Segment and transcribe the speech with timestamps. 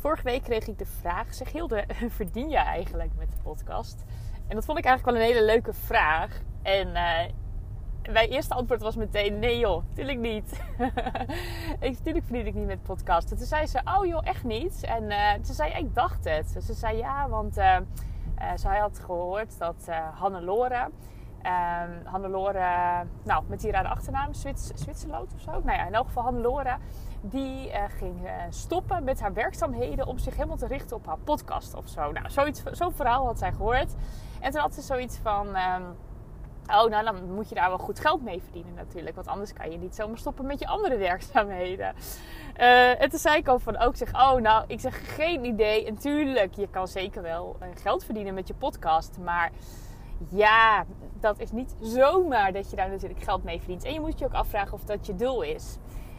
[0.00, 1.84] Vorige week kreeg ik de vraag: zeg Hilde,
[2.18, 4.04] verdien je eigenlijk met de podcast?
[4.48, 6.40] En dat vond ik eigenlijk wel een hele leuke vraag.
[6.62, 7.18] En uh,
[8.12, 10.52] mijn eerste antwoord was meteen: nee joh, natuurlijk niet.
[11.80, 13.30] ik, natuurlijk verdien ik niet met podcast.
[13.30, 14.82] En toen zei ze: oh joh, echt niet.
[14.82, 16.48] En uh, toen zei ik: dacht het.
[16.64, 17.76] Ze zei ja, want uh,
[18.54, 20.88] zij had gehoord dat Hannelore.
[21.46, 25.50] Um, Hannelore, nou, met die rare achternaam, Zwits, Zwitserloot of zo.
[25.50, 26.76] Nou ja, in elk geval Hannelore
[27.20, 31.18] die uh, ging uh, stoppen met haar werkzaamheden om zich helemaal te richten op haar
[31.18, 32.12] podcast of zo.
[32.12, 33.94] Nou, zoiets, zo'n verhaal had zij gehoord.
[34.40, 35.46] En toen had ze zoiets van.
[35.46, 35.96] Um,
[36.66, 39.14] oh, nou dan moet je daar wel goed geld mee verdienen natuurlijk.
[39.14, 41.94] Want anders kan je niet zomaar stoppen met je andere werkzaamheden.
[42.58, 45.86] Uh, en toen zei ik ook van ook zeg, oh nou, ik zeg geen idee.
[45.86, 49.18] En tuurlijk, je kan zeker wel geld verdienen met je podcast.
[49.24, 49.50] Maar
[50.28, 50.84] ja,
[51.20, 53.84] dat is niet zomaar dat je daar natuurlijk geld mee verdient.
[53.84, 55.78] En je moet je ook afvragen of dat je doel is.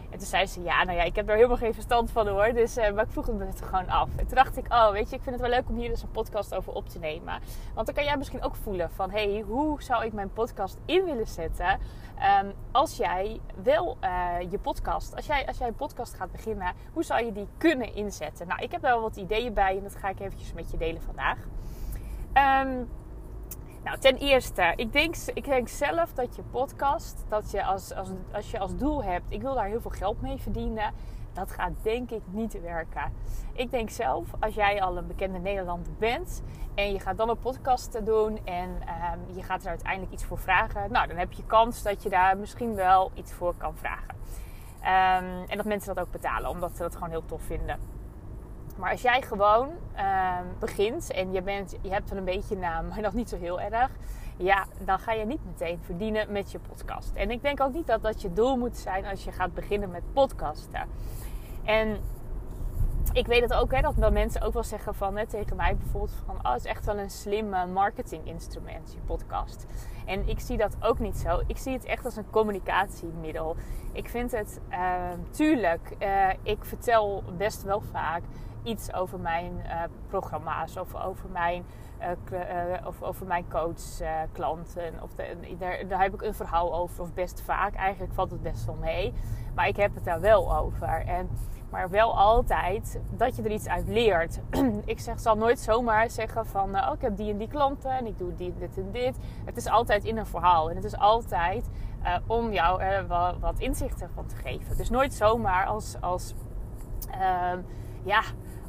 [0.10, 2.54] En toen zei ze, ja, nou ja, ik heb er helemaal geen verstand van hoor.
[2.54, 4.10] Dus, uh, maar ik vroeg het gewoon af.
[4.16, 6.02] En toen dacht ik, oh, weet je, ik vind het wel leuk om hier dus
[6.02, 7.42] een podcast over op te nemen.
[7.74, 11.04] Want dan kan jij misschien ook voelen van, hey, hoe zou ik mijn podcast in
[11.04, 11.80] willen zetten...
[12.44, 16.74] Um, als jij wel uh, je podcast, als jij, als jij een podcast gaat beginnen,
[16.94, 18.48] hoe zou je die kunnen inzetten?
[18.48, 20.78] Nou, ik heb daar wel wat ideeën bij en dat ga ik eventjes met je
[20.78, 21.38] delen vandaag.
[22.64, 22.90] Um,
[23.84, 28.10] nou, ten eerste, ik denk, ik denk zelf dat je podcast, dat je als, als,
[28.32, 30.94] als je als doel hebt, ik wil daar heel veel geld mee verdienen,
[31.34, 33.14] dat gaat denk ik niet werken.
[33.54, 36.44] Ik denk zelf, als jij al een bekende Nederlander bent
[36.76, 40.40] en je gaat dan een podcast doen en um, je gaat er uiteindelijk iets voor
[40.40, 44.16] vragen, nou, dan heb je kans dat je daar misschien wel iets voor kan vragen.
[44.82, 47.80] Um, en dat mensen dat ook betalen, omdat ze dat gewoon heel tof vinden.
[48.82, 52.88] Maar als jij gewoon uh, begint en je, bent, je hebt wel een beetje naam,
[52.88, 53.90] maar nog niet zo heel erg.
[54.38, 57.12] Ja, dan ga je niet meteen verdienen met je podcast.
[57.14, 59.92] En ik denk ook niet dat dat je doel moet zijn als je gaat beginnen
[59.92, 60.88] met podcasten.
[61.64, 61.98] En
[63.14, 66.18] ik weet het ook, hè, dat mensen ook wel zeggen van, hè, tegen mij bijvoorbeeld
[66.26, 66.36] van...
[66.36, 69.66] Oh, het is echt wel een slim marketing instrument, je podcast.
[70.06, 71.42] En ik zie dat ook niet zo.
[71.48, 73.56] Ik zie het echt als een communicatiemiddel.
[73.92, 78.22] Ik vind het, uh, tuurlijk, uh, ik vertel best wel vaak
[78.64, 81.66] iets over mijn uh, programma's of over mijn,
[82.02, 84.94] uh, of over mijn coachklanten.
[85.02, 85.10] of
[85.58, 87.76] daar, daar, heb ik een verhaal over, of best vaak.
[87.76, 89.14] Eigenlijk valt het best wel mee.
[89.56, 91.06] Maar ik heb het daar wel over.
[91.06, 91.30] En,
[91.70, 94.40] maar wel altijd dat je er iets uit leert.
[94.86, 96.76] ik zeg, zal nooit zomaar zeggen van...
[96.76, 99.18] oh, ik heb die en die klanten en ik doe die, dit en dit.
[99.46, 100.70] Het is altijd in een verhaal.
[100.70, 101.70] En het is altijd
[102.28, 103.08] om jou er
[103.40, 104.78] wat, inzichten van te geven.
[104.78, 105.98] Dus nooit zomaar als...
[106.00, 106.34] als
[107.10, 107.54] uh,
[108.04, 108.22] ja,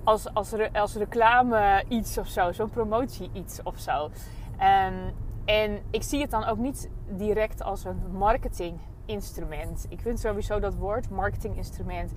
[0.05, 4.05] als, als, als reclame iets of zo, zo'n promotie iets of zo.
[4.05, 5.13] Um,
[5.45, 9.87] en ik zie het dan ook niet direct als een marketinginstrument.
[9.89, 12.13] Ik vind sowieso dat woord marketinginstrument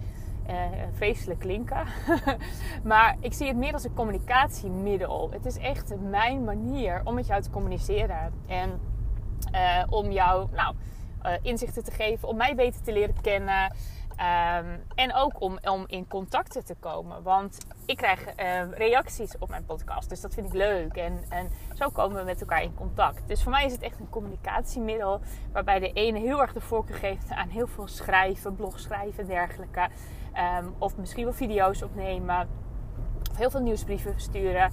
[0.49, 0.55] uh,
[0.91, 1.87] vreselijk klinken.
[2.83, 5.29] maar ik zie het meer als een communicatiemiddel.
[5.31, 8.33] Het is echt mijn manier om met jou te communiceren.
[8.47, 8.79] En
[9.53, 10.75] uh, om jou nou,
[11.25, 13.73] uh, inzichten te geven, om mij beter te leren kennen.
[14.19, 17.23] Um, en ook om, om in contacten te komen.
[17.23, 20.09] Want ik krijg uh, reacties op mijn podcast.
[20.09, 20.95] Dus dat vind ik leuk.
[20.95, 23.27] En, en zo komen we met elkaar in contact.
[23.27, 25.21] Dus voor mij is het echt een communicatiemiddel.
[25.51, 29.29] Waarbij de ene heel erg de voorkeur geeft aan heel veel schrijven, blog schrijven en
[29.29, 29.89] dergelijke.
[30.59, 32.47] Um, of misschien wel video's opnemen.
[33.31, 34.71] Of heel veel nieuwsbrieven sturen.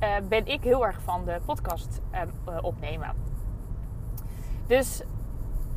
[0.00, 3.14] Uh, ben ik heel erg van de podcast uh, opnemen.
[4.66, 5.02] Dus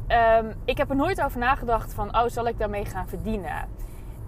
[0.07, 3.67] Um, ik heb er nooit over nagedacht van, oh, zal ik daarmee gaan verdienen?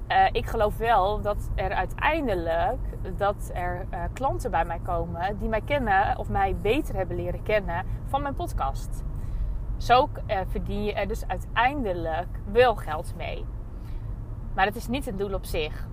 [0.07, 2.79] Uh, ik geloof wel dat er uiteindelijk
[3.17, 7.43] dat er uh, klanten bij mij komen die mij kennen of mij beter hebben leren
[7.43, 9.03] kennen van mijn podcast.
[9.77, 13.45] Zo uh, verdien je er dus uiteindelijk wel geld mee.
[14.55, 15.87] Maar het is niet het doel op zich.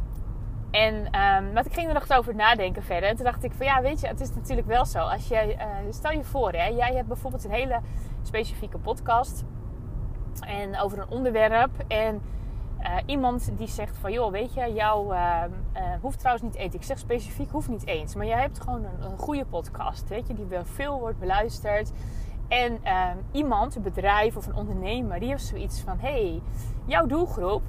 [0.70, 3.08] En um, maar ik ging er nog over nadenken verder.
[3.08, 4.98] En toen dacht ik van ja, weet je, het is natuurlijk wel zo.
[4.98, 5.58] Als jij,
[5.90, 7.80] stel je voor, hè, jij hebt bijvoorbeeld een hele
[8.22, 9.44] specifieke podcast
[10.40, 11.70] en over een onderwerp.
[11.88, 12.20] En
[12.80, 15.42] uh, iemand die zegt van joh, weet je, jou uh,
[15.74, 16.78] uh, hoeft trouwens niet eten.
[16.78, 18.14] Ik zeg specifiek, hoeft niet eens.
[18.14, 21.92] Maar jij hebt gewoon een, een goede podcast, weet je, die wel veel wordt beluisterd.
[22.48, 26.42] En ehm, iemand, een bedrijf of een ondernemer, die heeft zoiets van: hey,
[26.84, 27.62] jouw doelgroep,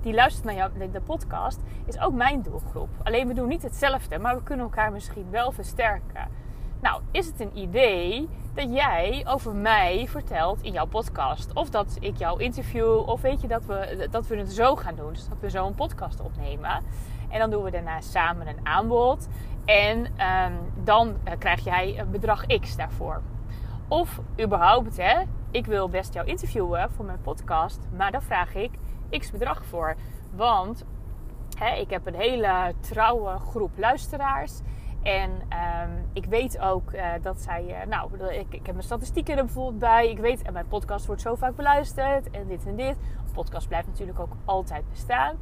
[0.00, 2.88] die luistert naar jou, de podcast, is ook mijn doelgroep.
[3.02, 6.28] Alleen we doen niet hetzelfde, maar we kunnen elkaar misschien wel versterken.
[6.80, 11.52] Nou, is het een idee dat jij over mij vertelt in jouw podcast?
[11.52, 14.94] Of dat ik jou interview, of weet je dat we, dat we het zo gaan
[14.94, 15.12] doen?
[15.12, 16.82] Dus dat we zo een podcast opnemen.
[17.28, 19.28] En dan doen we daarna samen een aanbod.
[19.64, 23.22] En um, dan uh, krijg jij een bedrag X daarvoor.
[23.88, 28.70] Of überhaupt, hè, ik wil best jou interviewen voor mijn podcast, maar daar vraag ik
[29.18, 29.96] X bedrag voor.
[30.34, 30.84] Want
[31.58, 34.60] hè, ik heb een hele trouwe groep luisteraars.
[35.02, 39.36] En um, ik weet ook uh, dat zij, uh, nou, ik, ik, heb mijn statistieken
[39.36, 40.10] er bijvoorbeeld bij.
[40.10, 42.96] Ik weet, en mijn podcast wordt zo vaak beluisterd en dit en dit.
[43.32, 45.36] Podcast blijft natuurlijk ook altijd bestaan.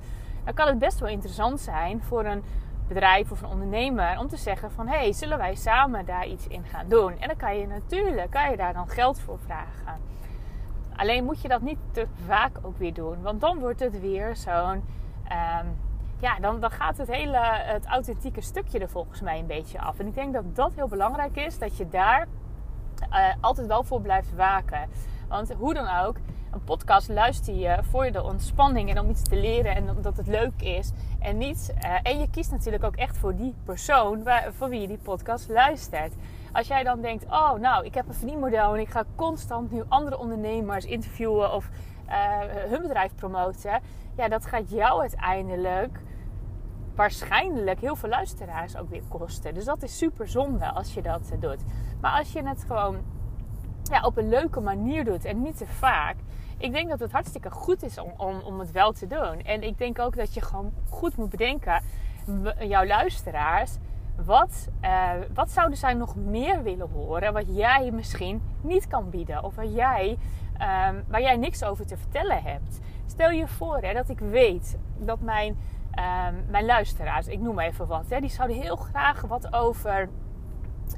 [0.44, 2.42] Dan kan het best wel interessant zijn voor een
[2.88, 6.46] bedrijf of een ondernemer om te zeggen van hé, hey, zullen wij samen daar iets
[6.46, 7.18] in gaan doen?
[7.18, 10.00] En dan kan je natuurlijk, kan je daar dan geld voor vragen.
[10.96, 14.36] Alleen moet je dat niet te vaak ook weer doen, want dan wordt het weer
[14.36, 14.84] zo'n,
[15.60, 15.76] um,
[16.18, 19.98] ja, dan, dan gaat het hele, het authentieke stukje er volgens mij een beetje af.
[19.98, 22.26] En ik denk dat dat heel belangrijk is, dat je daar
[23.10, 24.88] uh, altijd wel voor blijft waken.
[25.28, 26.16] Want hoe dan ook,
[26.56, 30.26] een podcast luister je voor de ontspanning en om iets te leren en omdat het
[30.26, 30.92] leuk is.
[31.18, 34.80] En, niet, uh, en je kiest natuurlijk ook echt voor die persoon waar, voor wie
[34.80, 36.14] je die podcast luistert.
[36.52, 39.82] Als jij dan denkt, oh nou, ik heb een verdienmodel en ik ga constant nu
[39.88, 41.68] andere ondernemers interviewen of
[42.68, 43.80] hun bedrijf promoten.
[44.16, 46.00] Ja, dat gaat jou uiteindelijk
[46.94, 49.54] waarschijnlijk heel veel luisteraars ook weer kosten.
[49.54, 51.64] Dus dat is super zonde als je dat doet.
[52.00, 52.96] Maar als je het gewoon
[53.82, 56.16] ja, op een leuke manier doet en niet te vaak.
[56.58, 59.42] Ik denk dat het hartstikke goed is om, om, om het wel te doen.
[59.42, 61.82] En ik denk ook dat je gewoon goed moet bedenken,
[62.58, 63.76] jouw luisteraars,
[64.24, 69.44] wat, uh, wat zouden zij nog meer willen horen wat jij misschien niet kan bieden?
[69.44, 70.18] Of waar jij,
[70.60, 72.80] um, waar jij niks over te vertellen hebt.
[73.06, 75.56] Stel je voor hè, dat ik weet dat mijn,
[76.30, 80.08] um, mijn luisteraars, ik noem even wat, hè, die zouden heel graag wat over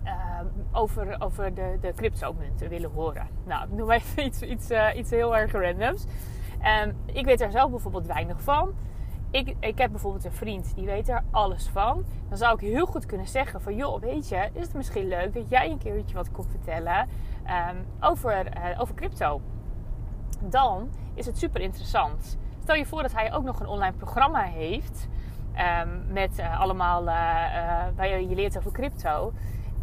[0.04, 0.40] uh,
[0.72, 3.28] over, over de, de crypto-munten willen horen.
[3.44, 6.04] Nou, ik noem even iets, iets, uh, iets heel erg randoms.
[7.06, 8.74] Ik weet er zelf bijvoorbeeld weinig van.
[9.30, 12.04] Ik, ik heb bijvoorbeeld een vriend die weet er alles van.
[12.28, 13.76] Dan zou ik heel goed kunnen zeggen van...
[13.76, 17.08] joh, weet je, is het misschien leuk dat jij een keertje wat komt vertellen
[17.50, 19.40] um, over, uh, over crypto.
[20.40, 22.38] Dan is het super interessant.
[22.62, 25.08] Stel je voor dat hij ook nog een online programma heeft...
[25.82, 27.08] Um, met uh, allemaal uh,
[27.96, 29.32] waar je, je leert over crypto.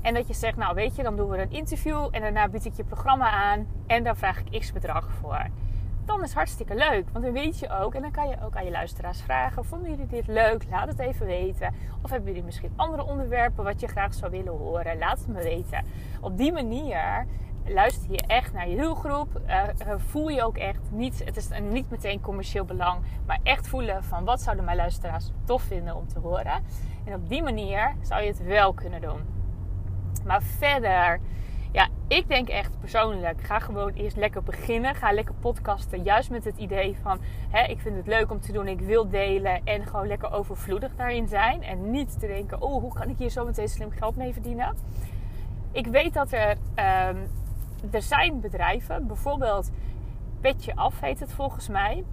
[0.02, 2.66] En dat je zegt, nou weet je, dan doen we een interview en daarna bied
[2.66, 5.48] ik je programma aan en daar vraag ik x bedrag voor.
[6.06, 8.56] Dan is het hartstikke leuk, want dan weet je ook en dan kan je ook
[8.56, 10.66] aan je luisteraars vragen: vonden jullie dit leuk?
[10.70, 11.74] Laat het even weten.
[12.02, 14.98] Of hebben jullie misschien andere onderwerpen wat je graag zou willen horen?
[14.98, 15.86] Laat het me weten.
[16.22, 17.26] Op die manier
[17.68, 19.42] luister je echt naar je doelgroep.
[19.48, 19.64] Uh,
[19.98, 24.24] voel je ook echt niet, het is niet meteen commercieel belang, maar echt voelen van
[24.24, 26.64] wat zouden mijn luisteraars tof vinden om te horen.
[27.04, 29.20] En op die manier zou je het wel kunnen doen.
[30.26, 31.20] Maar verder,
[31.72, 34.96] ja, ik denk echt persoonlijk, ga gewoon eerst lekker beginnen.
[34.96, 36.04] Ga lekker podcasten.
[36.04, 37.20] Juist met het idee van,
[37.50, 39.62] hè, ik vind het leuk om te doen, ik wil delen.
[39.64, 41.64] En gewoon lekker overvloedig daarin zijn.
[41.64, 44.76] En niet te denken, oh, hoe kan ik hier zo meteen slim geld mee verdienen?
[45.72, 46.58] Ik weet dat er,
[47.10, 47.28] um,
[47.92, 49.72] er zijn bedrijven, bijvoorbeeld
[50.42, 52.04] Petje Af heet het volgens mij.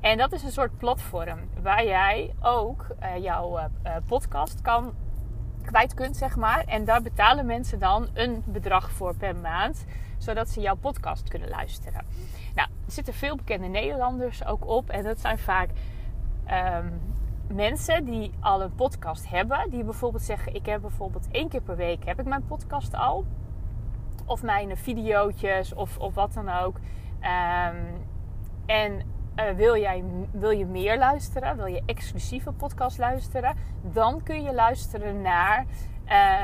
[0.00, 3.64] En dat is een soort platform waar jij ook uh, jouw uh,
[4.06, 4.92] podcast kan
[5.64, 6.64] kwijt kunt, zeg maar.
[6.64, 9.84] En daar betalen mensen dan een bedrag voor per maand,
[10.18, 12.04] zodat ze jouw podcast kunnen luisteren.
[12.54, 14.90] Nou, er zitten veel bekende Nederlanders ook op.
[14.90, 15.70] En dat zijn vaak
[16.50, 17.00] um,
[17.46, 19.70] mensen die al een podcast hebben.
[19.70, 23.24] Die bijvoorbeeld zeggen, ik heb bijvoorbeeld één keer per week heb ik mijn podcast al.
[24.26, 26.76] Of mijn video's of, of wat dan ook.
[27.20, 28.06] Um,
[28.66, 29.02] en
[29.36, 31.56] uh, wil, jij, wil je meer luisteren?
[31.56, 33.56] Wil je exclusieve podcast luisteren?
[33.82, 35.66] Dan kun je luisteren naar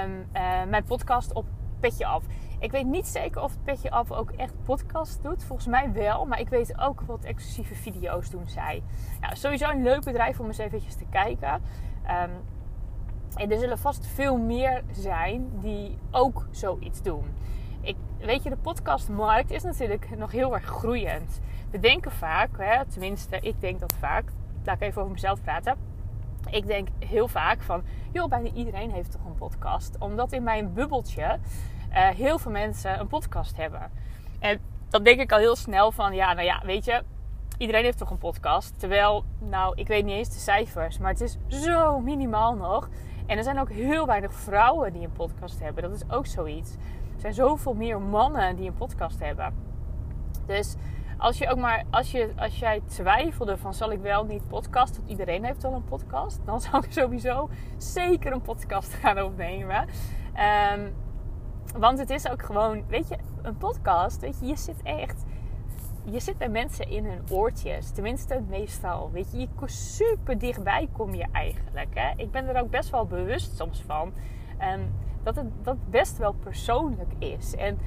[0.04, 1.46] um, uh, mijn podcast op
[1.80, 2.24] Petje Af.
[2.60, 5.44] Ik weet niet zeker of Petje Af ook echt podcast doet.
[5.44, 6.26] Volgens mij wel.
[6.26, 8.82] Maar ik weet ook wat exclusieve video's doen zij.
[9.32, 11.52] Sowieso een leuk bedrijf om eens eventjes te kijken.
[11.52, 12.30] Um,
[13.34, 17.24] en er zullen vast veel meer zijn die ook zoiets doen.
[18.20, 23.38] Weet je, de podcastmarkt is natuurlijk nog heel erg groeiend we denken vaak, hè, tenminste,
[23.40, 24.24] ik denk dat vaak.
[24.64, 25.76] Laat ik even over mezelf praten.
[26.50, 27.82] Ik denk heel vaak van,
[28.12, 29.96] joh, bijna iedereen heeft toch een podcast.
[29.98, 31.38] Omdat in mijn bubbeltje
[31.90, 33.90] uh, heel veel mensen een podcast hebben.
[34.38, 37.02] En dan denk ik al heel snel van, ja, nou ja, weet je,
[37.58, 38.78] iedereen heeft toch een podcast.
[38.78, 42.88] Terwijl, nou, ik weet niet eens de cijfers, maar het is zo minimaal nog.
[43.26, 45.82] En er zijn ook heel weinig vrouwen die een podcast hebben.
[45.82, 46.76] Dat is ook zoiets.
[47.18, 49.54] Er zijn zoveel meer mannen die een podcast hebben.
[50.46, 50.76] Dus
[51.16, 54.96] als je ook maar, als, je, als jij twijfelde van zal ik wel niet podcast,
[54.96, 59.88] want iedereen heeft wel een podcast, dan zou ik sowieso zeker een podcast gaan opnemen.
[60.72, 60.94] Um,
[61.78, 65.24] Want het is ook gewoon, weet je, een podcast, weet je, je zit echt
[66.10, 67.90] je zit bij mensen in hun oortjes.
[67.90, 69.10] Tenminste, meestal.
[69.12, 71.88] Weet je, je super dichtbij kom je eigenlijk.
[71.94, 72.12] Hè?
[72.16, 74.12] Ik ben er ook best wel bewust soms van.
[74.74, 77.54] Um, dat het dat best wel persoonlijk is.
[77.54, 77.78] En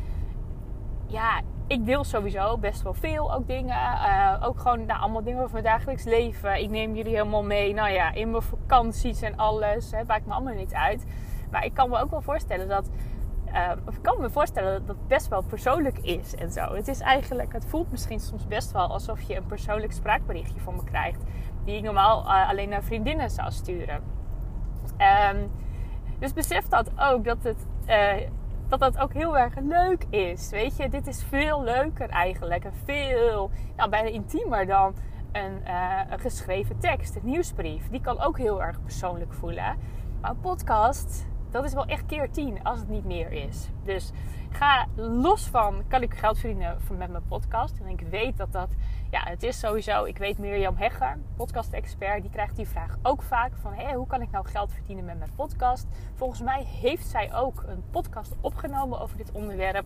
[1.05, 3.75] ja, ik deel sowieso best wel veel ook dingen.
[3.75, 6.61] Uh, ook gewoon nou, allemaal dingen over mijn dagelijks leven.
[6.61, 7.73] Ik neem jullie helemaal mee.
[7.73, 9.91] Nou ja, in mijn vakanties en alles.
[9.91, 11.05] Hè, maakt me allemaal niet uit.
[11.51, 12.89] Maar ik kan me ook wel voorstellen dat
[13.53, 16.73] uh, of ik kan me voorstellen dat het best wel persoonlijk is en zo.
[16.73, 20.75] Het is eigenlijk, het voelt misschien soms best wel alsof je een persoonlijk spraakberichtje van
[20.75, 21.23] me krijgt.
[21.65, 24.03] Die ik normaal uh, alleen naar vriendinnen zou sturen.
[25.33, 25.51] Um,
[26.21, 28.29] dus besef dat ook, dat het, uh,
[28.67, 30.49] dat dat ook heel erg leuk is.
[30.49, 32.65] Weet je, dit is veel leuker eigenlijk.
[32.65, 34.95] En veel, nou, bijna intiemer dan
[35.31, 35.61] een,
[36.11, 37.89] een geschreven tekst, een nieuwsbrief.
[37.89, 39.77] Die kan ook heel erg persoonlijk voelen.
[40.21, 43.69] Maar een podcast, dat is wel echt keer 10 als het niet meer is.
[43.83, 44.11] Dus
[44.51, 47.79] ga los van, kan ik geld verdienen met mijn podcast?
[47.79, 48.69] En ik weet dat dat,
[49.12, 50.03] ja, het is sowieso.
[50.03, 54.22] Ik weet Mirjam Hegger, podcast-expert, die krijgt die vraag ook vaak van, hé, hoe kan
[54.22, 55.88] ik nou geld verdienen met mijn podcast?
[56.15, 59.86] Volgens mij heeft zij ook een podcast opgenomen over dit onderwerp.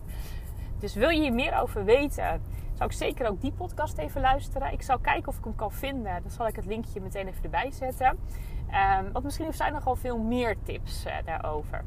[0.78, 2.42] Dus wil je hier meer over weten,
[2.72, 4.72] zou ik zeker ook die podcast even luisteren.
[4.72, 6.22] Ik zal kijken of ik hem kan vinden.
[6.22, 8.06] Dan zal ik het linkje meteen even erbij zetten.
[8.08, 11.84] Um, want misschien heeft zij nogal veel meer tips uh, daarover.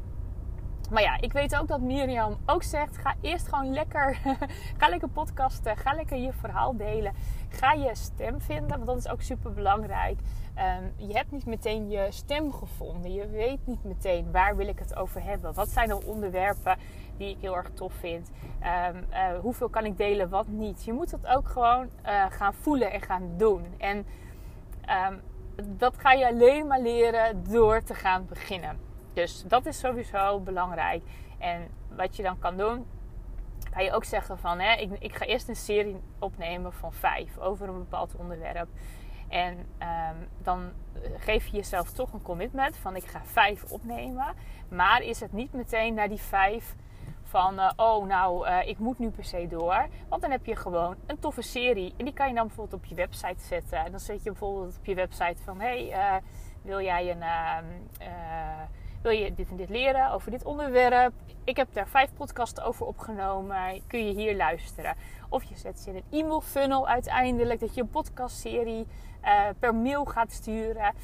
[0.90, 4.18] Maar ja, ik weet ook dat Mirjam ook zegt: ga eerst gewoon lekker,
[4.78, 7.12] ga lekker podcasten, ga lekker je verhaal delen,
[7.48, 10.18] ga je stem vinden, want dat is ook super belangrijk.
[10.78, 14.78] Um, je hebt niet meteen je stem gevonden, je weet niet meteen waar wil ik
[14.78, 16.76] het over hebben, wat zijn de onderwerpen
[17.16, 18.30] die ik heel erg tof vind,
[18.90, 20.84] um, uh, hoeveel kan ik delen, wat niet.
[20.84, 23.64] Je moet het ook gewoon uh, gaan voelen en gaan doen.
[23.78, 24.06] En
[25.66, 28.89] dat ga je alleen maar leren door te gaan beginnen.
[29.12, 31.02] Dus dat is sowieso belangrijk.
[31.38, 32.86] En wat je dan kan doen,
[33.70, 37.38] kan je ook zeggen van, hè, ik, ik ga eerst een serie opnemen van vijf
[37.38, 38.68] over een bepaald onderwerp.
[39.28, 40.72] En um, dan
[41.16, 44.34] geef je jezelf toch een commitment van ik ga vijf opnemen.
[44.68, 46.74] Maar is het niet meteen naar die vijf
[47.22, 49.88] van uh, oh nou uh, ik moet nu per se door.
[50.08, 52.88] Want dan heb je gewoon een toffe serie en die kan je dan bijvoorbeeld op
[52.88, 53.78] je website zetten.
[53.78, 56.14] En dan zet je bijvoorbeeld op je website van hey uh,
[56.62, 57.22] wil jij een
[59.02, 61.12] wil je dit en dit leren over dit onderwerp?
[61.44, 63.82] Ik heb daar vijf podcasts over opgenomen.
[63.86, 64.96] Kun je hier luisteren?
[65.28, 68.86] Of je zet ze in een e-mail funnel uiteindelijk dat je een podcastserie
[69.58, 70.94] per mail gaat sturen.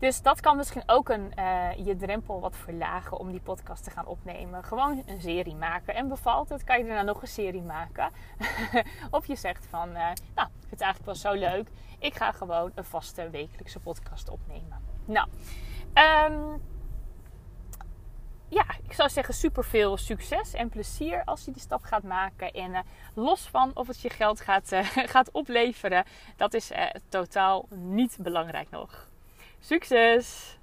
[0.00, 3.90] Dus dat kan misschien ook een, uh, je drempel wat verlagen om die podcast te
[3.90, 4.64] gaan opnemen.
[4.64, 5.94] Gewoon een serie maken.
[5.94, 8.10] En bevalt het, kan je daarna nog een serie maken.
[9.10, 9.94] of je zegt van, uh,
[10.34, 11.68] nou, ik vind het eigenlijk wel zo leuk.
[11.98, 14.80] Ik ga gewoon een vaste wekelijkse podcast opnemen.
[15.04, 15.28] Nou,
[16.30, 16.62] um,
[18.50, 22.52] ja, ik zou zeggen super veel succes en plezier als je die stap gaat maken.
[22.52, 22.78] En uh,
[23.14, 24.70] los van of het je geld gaat,
[25.14, 26.04] gaat opleveren,
[26.36, 26.70] dat is
[27.08, 29.08] totaal niet belangrijk nog.
[29.60, 30.58] Succes!